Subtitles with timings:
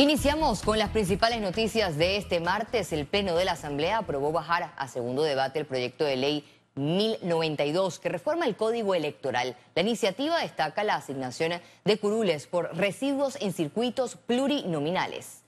[0.00, 2.90] Iniciamos con las principales noticias de este martes.
[2.94, 7.98] El Pleno de la Asamblea aprobó bajar a segundo debate el proyecto de ley 1092
[7.98, 9.58] que reforma el Código Electoral.
[9.74, 15.39] La iniciativa destaca la asignación de curules por residuos en circuitos plurinominales.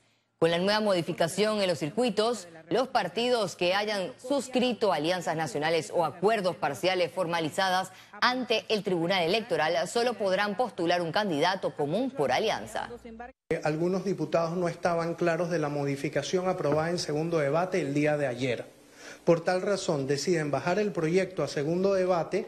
[0.43, 6.03] Con la nueva modificación en los circuitos, los partidos que hayan suscrito alianzas nacionales o
[6.03, 12.89] acuerdos parciales formalizadas ante el Tribunal Electoral solo podrán postular un candidato común por alianza.
[13.63, 18.27] Algunos diputados no estaban claros de la modificación aprobada en segundo debate el día de
[18.27, 18.65] ayer.
[19.23, 22.47] Por tal razón deciden bajar el proyecto a segundo debate,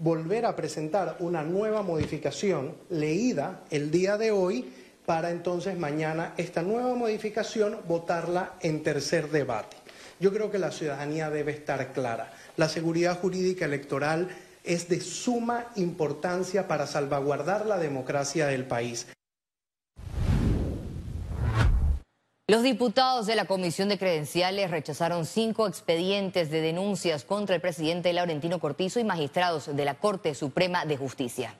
[0.00, 4.68] volver a presentar una nueva modificación leída el día de hoy
[5.06, 9.76] para entonces mañana esta nueva modificación votarla en tercer debate.
[10.18, 12.32] Yo creo que la ciudadanía debe estar clara.
[12.56, 14.28] La seguridad jurídica electoral
[14.64, 19.06] es de suma importancia para salvaguardar la democracia del país.
[22.48, 28.12] Los diputados de la Comisión de Credenciales rechazaron cinco expedientes de denuncias contra el presidente
[28.12, 31.56] Laurentino Cortizo y magistrados de la Corte Suprema de Justicia.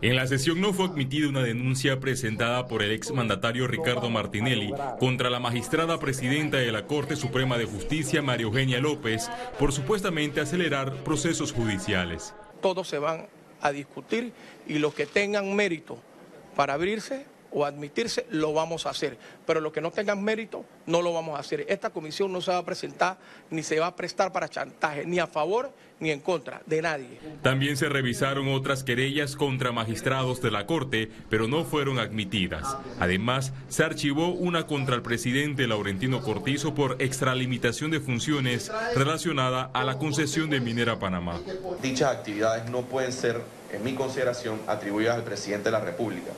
[0.00, 5.28] En la sesión no fue admitida una denuncia presentada por el exmandatario Ricardo Martinelli contra
[5.28, 10.94] la magistrada presidenta de la Corte Suprema de Justicia, María Eugenia López, por supuestamente acelerar
[11.02, 12.32] procesos judiciales.
[12.62, 13.26] Todos se van
[13.60, 14.32] a discutir
[14.68, 15.98] y los que tengan mérito
[16.54, 19.16] para abrirse o admitirse, lo vamos a hacer.
[19.46, 21.64] Pero los que no tengan mérito, no lo vamos a hacer.
[21.68, 23.18] Esta comisión no se va a presentar
[23.50, 27.18] ni se va a prestar para chantaje, ni a favor ni en contra de nadie.
[27.42, 32.76] También se revisaron otras querellas contra magistrados de la Corte, pero no fueron admitidas.
[33.00, 39.84] Además, se archivó una contra el presidente Laurentino Cortizo por extralimitación de funciones relacionada a
[39.84, 41.40] la concesión de Minera Panamá.
[41.82, 46.30] Dichas actividades no pueden ser, en mi consideración, atribuidas al presidente de la República.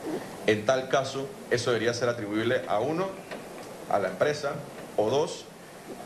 [0.46, 3.08] En tal caso, eso debería ser atribuible a uno,
[3.90, 4.52] a la empresa,
[4.96, 5.44] o dos,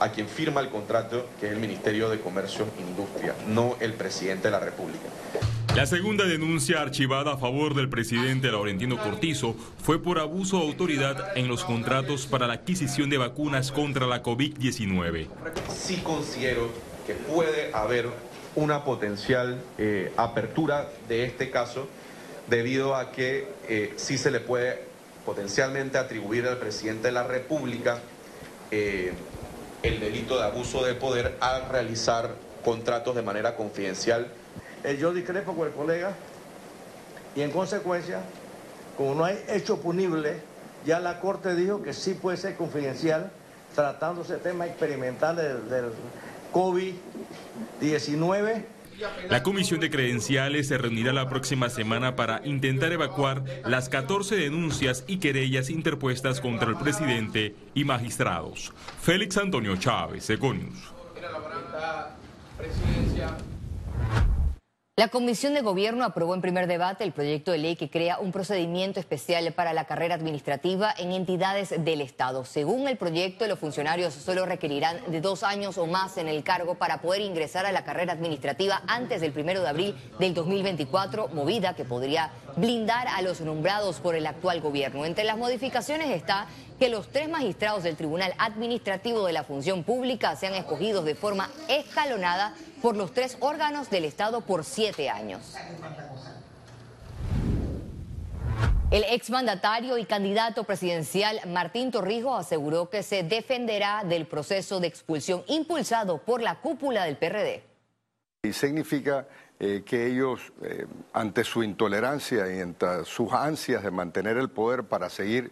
[0.00, 3.95] a quien firma el contrato, que es el Ministerio de Comercio e Industria, no el
[3.95, 5.07] presidente de la República.
[5.74, 11.36] La segunda denuncia archivada a favor del presidente Laurentino Cortizo fue por abuso de autoridad
[11.36, 15.27] en los contratos para la adquisición de vacunas contra la COVID-19.
[15.68, 16.68] Sí considero
[17.08, 18.08] que puede haber
[18.57, 21.89] una potencial eh, apertura de este caso
[22.48, 24.83] debido a que eh, sí se le puede
[25.25, 27.98] potencialmente atribuir al presidente de la República
[28.70, 29.13] eh,
[29.83, 32.31] el delito de abuso de poder al realizar
[32.64, 34.29] contratos de manera confidencial.
[34.83, 36.13] Eh, yo discrepo con el colega
[37.35, 38.20] y en consecuencia,
[38.97, 40.37] como no hay hecho punible,
[40.87, 43.31] ya la Corte dijo que sí puede ser confidencial
[43.75, 45.91] tratándose tema experimental del, del
[47.80, 48.64] COVID-19
[49.28, 55.05] la Comisión de Credenciales se reunirá la próxima semana para intentar evacuar las 14 denuncias
[55.06, 58.72] y querellas interpuestas contra el presidente y magistrados.
[59.00, 60.92] Félix Antonio Chávez, Econius.
[64.97, 68.31] La Comisión de Gobierno aprobó en primer debate el proyecto de ley que crea un
[68.31, 72.45] procedimiento especial para la carrera administrativa en entidades del Estado.
[72.45, 76.77] Según el proyecto, los funcionarios solo requerirán de dos años o más en el cargo
[76.77, 81.75] para poder ingresar a la carrera administrativa antes del primero de abril del 2024, movida
[81.75, 85.05] que podría blindar a los nombrados por el actual gobierno.
[85.05, 86.47] Entre las modificaciones está
[86.79, 91.51] que los tres magistrados del Tribunal Administrativo de la Función Pública sean escogidos de forma
[91.68, 95.55] escalonada por los tres órganos del Estado por siete años.
[98.90, 105.42] El exmandatario y candidato presidencial Martín Torrijos aseguró que se defenderá del proceso de expulsión
[105.48, 107.64] impulsado por la cúpula del PRD.
[108.45, 109.27] Y significa
[109.58, 114.84] eh, que ellos, eh, ante su intolerancia y ante sus ansias de mantener el poder
[114.84, 115.51] para seguir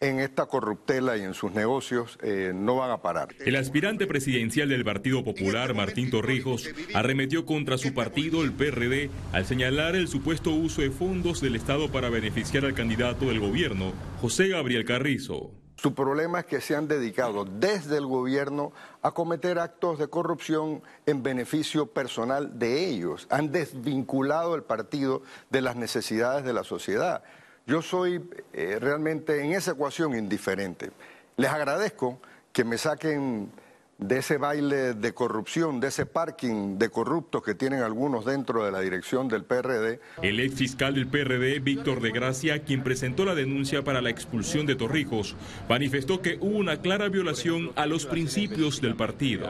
[0.00, 3.28] en esta corruptela y en sus negocios eh, no van a parar.
[3.38, 9.46] El aspirante presidencial del Partido Popular, Martín Torrijos, arremetió contra su partido, el PRD, al
[9.46, 14.48] señalar el supuesto uso de fondos del Estado para beneficiar al candidato del gobierno, José
[14.48, 15.52] Gabriel Carrizo.
[15.76, 18.72] Su problema es que se han dedicado desde el gobierno
[19.02, 23.26] a cometer actos de corrupción en beneficio personal de ellos.
[23.30, 27.22] Han desvinculado el partido de las necesidades de la sociedad.
[27.66, 28.22] Yo soy
[28.52, 30.92] eh, realmente en esa ecuación indiferente.
[31.36, 32.20] Les agradezco
[32.52, 33.50] que me saquen
[33.98, 38.70] de ese baile de corrupción, de ese parking de corruptos que tienen algunos dentro de
[38.70, 40.00] la dirección del PRD.
[40.22, 44.64] El ex fiscal del PRD, Víctor de Gracia, quien presentó la denuncia para la expulsión
[44.66, 45.34] de Torrijos,
[45.68, 49.48] manifestó que hubo una clara violación a los principios del partido.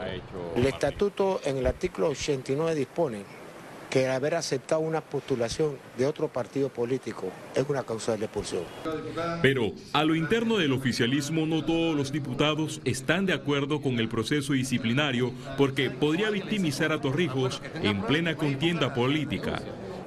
[0.55, 3.25] El estatuto en el artículo 89 dispone
[3.97, 8.61] que haber aceptado una postulación de otro partido político es una causa de expulsión.
[9.41, 14.07] Pero a lo interno del oficialismo no todos los diputados están de acuerdo con el
[14.07, 19.63] proceso disciplinario porque podría victimizar a Torrijos en plena contienda política.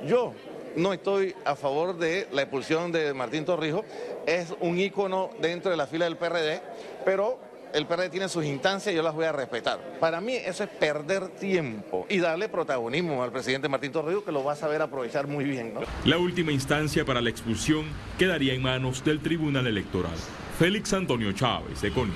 [0.06, 0.34] Yo
[0.76, 3.84] no estoy a favor de la expulsión de Martín Torrijos,
[4.24, 6.62] es un ícono dentro de la fila del PRD,
[7.04, 7.40] pero
[7.72, 9.78] el PRD tiene sus instancias y yo las voy a respetar.
[10.00, 14.44] Para mí eso es perder tiempo y darle protagonismo al presidente Martín Torrijos que lo
[14.44, 15.74] va a saber aprovechar muy bien.
[16.04, 17.86] La última instancia para la expulsión
[18.18, 20.16] quedaría en manos del Tribunal Electoral.
[20.58, 22.12] Félix Antonio Chávez, Econ.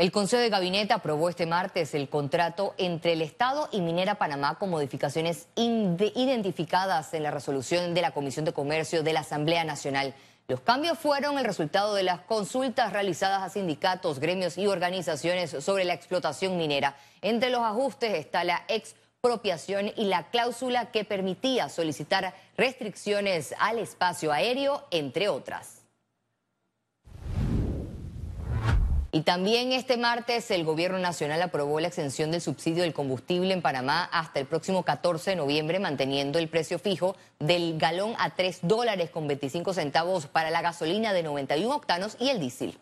[0.00, 4.58] El Consejo de Gabinete aprobó este martes el contrato entre el Estado y Minera Panamá
[4.58, 10.14] con modificaciones identificadas en la resolución de la Comisión de Comercio de la Asamblea Nacional.
[10.50, 15.84] Los cambios fueron el resultado de las consultas realizadas a sindicatos, gremios y organizaciones sobre
[15.84, 16.96] la explotación minera.
[17.22, 24.32] Entre los ajustes está la expropiación y la cláusula que permitía solicitar restricciones al espacio
[24.32, 25.79] aéreo, entre otras.
[29.12, 33.60] Y también este martes el Gobierno Nacional aprobó la extensión del subsidio del combustible en
[33.60, 38.60] Panamá hasta el próximo 14 de noviembre, manteniendo el precio fijo del galón a 3
[38.62, 42.78] dólares con 25 centavos para la gasolina de 91 octanos y el diésel.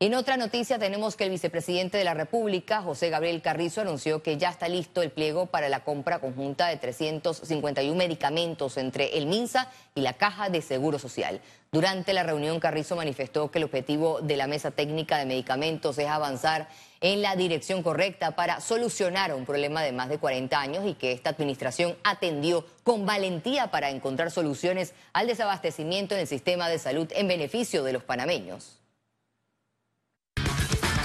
[0.00, 4.36] En otra noticia tenemos que el vicepresidente de la República, José Gabriel Carrizo, anunció que
[4.36, 9.70] ya está listo el pliego para la compra conjunta de 351 medicamentos entre el MINSA
[9.94, 11.40] y la Caja de Seguro Social.
[11.70, 16.08] Durante la reunión, Carrizo manifestó que el objetivo de la Mesa Técnica de Medicamentos es
[16.08, 16.68] avanzar
[17.00, 21.12] en la dirección correcta para solucionar un problema de más de 40 años y que
[21.12, 27.06] esta administración atendió con valentía para encontrar soluciones al desabastecimiento en el sistema de salud
[27.14, 28.83] en beneficio de los panameños.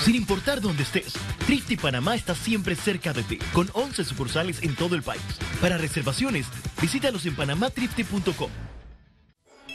[0.09, 1.13] Sin importar dónde estés,
[1.45, 5.21] Trifty Panamá está siempre cerca de ti, con 11 sucursales en todo el país.
[5.61, 6.47] Para reservaciones,
[6.81, 8.49] visítalos en panamatrifty.com.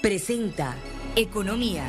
[0.02, 0.74] Presenta
[1.14, 1.84] Economía.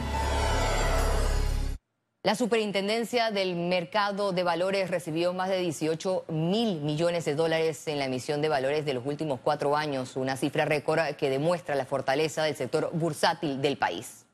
[2.21, 7.97] La Superintendencia del Mercado de Valores recibió más de 18 mil millones de dólares en
[7.97, 11.87] la emisión de valores de los últimos cuatro años, una cifra récord que demuestra la
[11.87, 14.24] fortaleza del sector bursátil del país.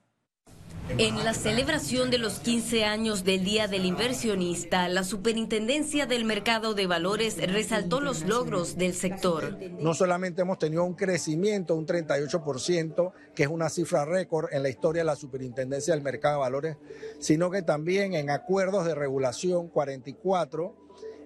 [0.98, 6.74] En la celebración de los 15 años del Día del Inversionista, la Superintendencia del Mercado
[6.74, 9.58] de Valores resaltó los logros del sector.
[9.80, 14.70] No solamente hemos tenido un crecimiento, un 38%, que es una cifra récord en la
[14.70, 16.78] historia de la Superintendencia del Mercado de Valores,
[17.20, 20.76] sino que también en acuerdos de regulación 44,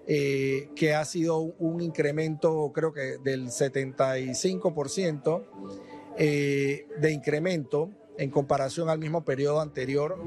[0.06, 5.42] eh, que ha sido un incremento creo que del 75%
[6.16, 10.18] eh, de incremento en comparación al mismo periodo anterior.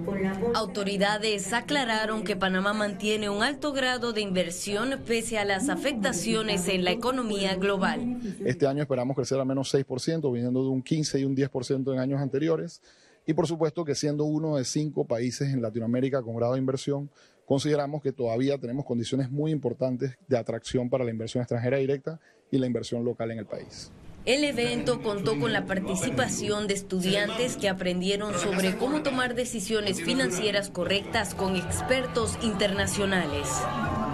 [0.54, 6.84] Autoridades aclararon que Panamá mantiene un alto grado de inversión pese a las afectaciones en
[6.84, 8.20] la economía global.
[8.46, 12.00] Este año esperamos crecer al menos 6%, viniendo de un 15 y un 10% en
[12.00, 12.82] años anteriores.
[13.26, 17.10] Y por supuesto que siendo uno de cinco países en Latinoamérica con grado de inversión,
[17.46, 22.20] consideramos que todavía tenemos condiciones muy importantes de atracción para la inversión extranjera directa
[22.52, 23.92] y la inversión local en el país.
[24.26, 30.70] El evento contó con la participación de estudiantes que aprendieron sobre cómo tomar decisiones financieras
[30.70, 33.48] correctas con expertos internacionales.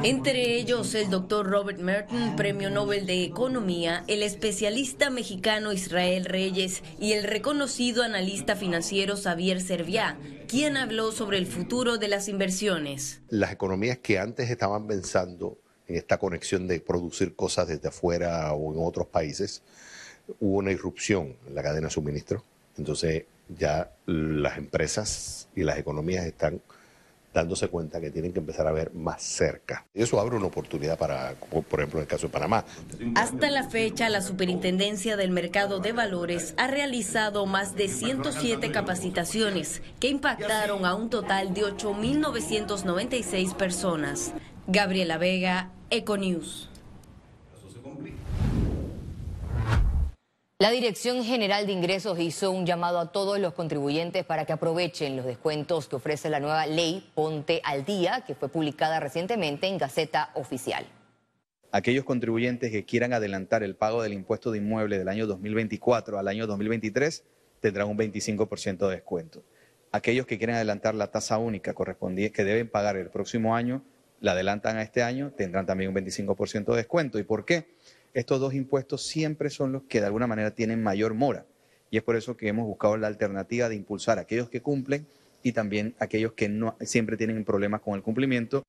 [0.04, 6.84] Entre ellos el doctor Robert Merton, Premio Nobel de Economía, el especialista mexicano Israel Reyes
[7.00, 13.22] y el reconocido analista financiero Xavier Serviá, quien habló sobre el futuro de las inversiones.
[13.30, 18.74] Las economías que antes estaban pensando en esta conexión de producir cosas desde afuera o
[18.74, 19.64] en otros países,
[20.40, 22.44] hubo una irrupción en la cadena de suministro.
[22.78, 26.62] Entonces ya las empresas y las economías están
[27.36, 29.86] dándose cuenta que tienen que empezar a ver más cerca.
[29.94, 32.64] Eso abre una oportunidad para, por ejemplo, en el caso de Panamá.
[33.16, 39.82] Hasta la fecha, la Superintendencia del Mercado de Valores ha realizado más de 107 capacitaciones
[40.00, 44.32] que impactaron a un total de 8.996 personas.
[44.68, 46.70] Gabriela Vega, Econews.
[50.58, 55.18] La Dirección General de Ingresos hizo un llamado a todos los contribuyentes para que aprovechen
[55.18, 59.78] los descuentos que ofrece la nueva ley Ponte al Día, que fue publicada recientemente en
[59.78, 60.86] Gaceta Oficial.
[61.74, 66.28] Aquellos contribuyentes que quieran adelantar el pago del impuesto de inmueble del año 2024 al
[66.30, 67.26] año 2023
[67.60, 69.44] tendrán un 25% de descuento.
[69.92, 73.84] Aquellos que quieren adelantar la tasa única que deben pagar el próximo año,
[74.22, 77.20] la adelantan a este año, tendrán también un 25% de descuento.
[77.20, 77.75] ¿Y por qué?
[78.16, 81.46] Estos dos impuestos siempre son los que de alguna manera tienen mayor mora.
[81.92, 85.06] Y es por eso que hemos buscado la alternativa de impulsar a aquellos que cumplen
[85.44, 88.64] y también aquellos que no siempre tienen problemas con el cumplimiento.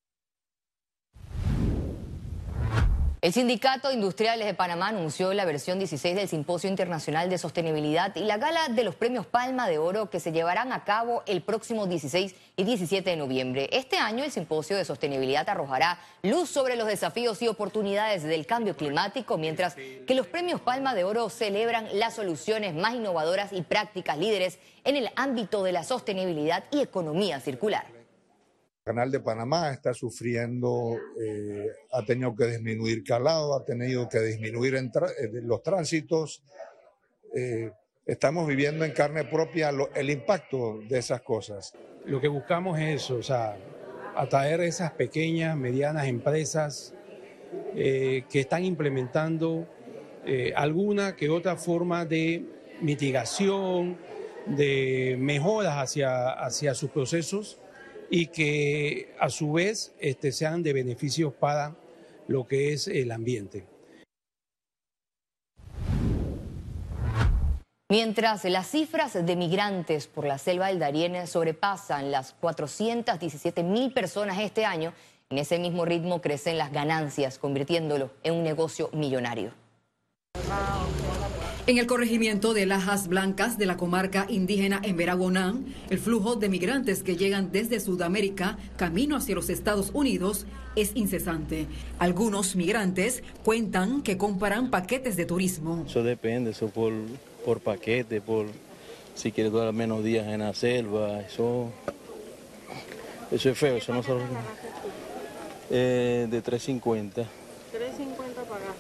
[3.23, 8.21] El Sindicato Industriales de Panamá anunció la versión 16 del Simposio Internacional de Sostenibilidad y
[8.21, 11.87] la gala de los premios Palma de Oro que se llevarán a cabo el próximo
[11.87, 13.71] 16 y 17 de noviembre.
[13.73, 18.77] Este año el Simposio de Sostenibilidad arrojará luz sobre los desafíos y oportunidades del cambio
[18.77, 24.19] climático, mientras que los premios Palma de Oro celebran las soluciones más innovadoras y prácticas
[24.19, 27.96] líderes en el ámbito de la sostenibilidad y economía circular.
[28.87, 34.76] Canal de Panamá está sufriendo, eh, ha tenido que disminuir calado, ha tenido que disminuir
[34.76, 34.90] eh,
[35.43, 36.40] los tránsitos.
[37.35, 37.73] Eh,
[38.07, 41.73] estamos viviendo en carne propia el impacto de esas cosas.
[42.05, 43.57] Lo que buscamos es eso, o sea,
[44.14, 46.95] atraer esas pequeñas, medianas empresas
[47.75, 49.66] que están implementando
[50.55, 52.45] alguna que otra forma de
[52.81, 53.99] mitigación,
[54.47, 57.59] de mejoras hacia, hacia sus procesos
[58.11, 61.77] y que a su vez este, sean de beneficios para
[62.29, 63.67] lo que es el ambiente.
[67.89, 74.41] Mientras las cifras de migrantes por la selva del Darién sobrepasan las 417 mil personas
[74.41, 74.93] este año,
[75.31, 79.53] en ese mismo ritmo crecen las ganancias, convirtiéndolo en un negocio millonario.
[81.69, 86.49] En el corregimiento de Lajas Blancas de la comarca indígena en Veragonán, el flujo de
[86.49, 90.47] migrantes que llegan desde Sudamérica camino hacia los Estados Unidos
[90.77, 91.67] es incesante.
[91.99, 95.85] Algunos migrantes cuentan que comparan paquetes de turismo.
[95.89, 96.93] Eso depende, eso por,
[97.45, 98.47] por paquete, por
[99.17, 101.73] si quieres durar menos días en la selva, eso,
[103.33, 104.21] eso es feo, eso no solo...
[105.69, 107.27] Eh, de 350.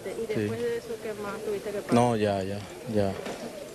[0.06, 1.94] 350 pagaste y después de eso qué más tuviste que pagar.
[1.94, 2.58] No, ya, ya,
[2.94, 3.12] ya.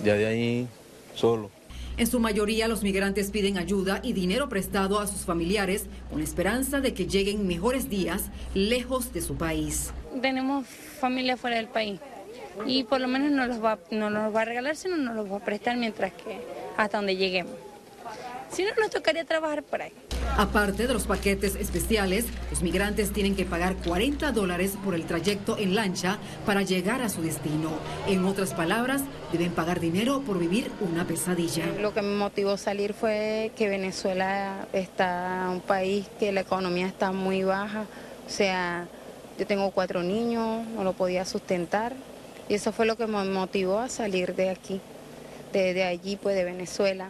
[0.04, 0.68] Ya de ahí
[1.16, 1.50] solo.
[1.98, 6.24] En su mayoría los migrantes piden ayuda y dinero prestado a sus familiares con la
[6.24, 8.24] esperanza de que lleguen mejores días
[8.54, 9.92] lejos de su país.
[10.22, 10.66] Tenemos
[11.00, 12.00] familia fuera del país
[12.66, 15.32] y por lo menos no los va, no nos va a regalar, sino nos los
[15.32, 16.40] va a prestar mientras que
[16.78, 17.54] hasta donde lleguemos.
[18.52, 19.94] Si no, nos tocaría trabajar por ahí.
[20.38, 25.58] Aparte de los paquetes especiales, los migrantes tienen que pagar 40 dólares por el trayecto
[25.58, 27.70] en lancha para llegar a su destino.
[28.08, 31.66] En otras palabras, deben pagar dinero por vivir una pesadilla.
[31.80, 36.88] Lo que me motivó a salir fue que Venezuela está un país que la economía
[36.88, 37.86] está muy baja.
[38.26, 38.88] O sea,
[39.38, 41.94] yo tengo cuatro niños, no lo podía sustentar.
[42.48, 44.82] Y eso fue lo que me motivó a salir de aquí,
[45.54, 47.10] de allí, pues de Venezuela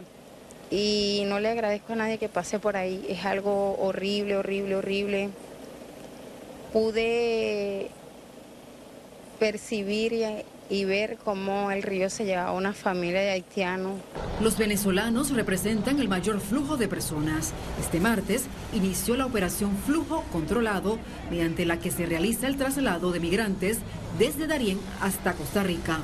[0.72, 3.04] y no le agradezco a nadie que pase por ahí.
[3.06, 5.28] Es algo horrible, horrible, horrible.
[6.72, 7.90] Pude
[9.38, 10.14] percibir
[10.70, 14.00] y, ver cómo el río se llevaba a una familia de haitianos.
[14.40, 17.52] Los venezolanos representan el mayor flujo de personas.
[17.78, 20.98] Este martes inició la operación Flujo Controlado,
[21.28, 23.78] mediante la que se realiza el traslado de migrantes
[24.18, 25.98] desde Darién hasta Costa Rica.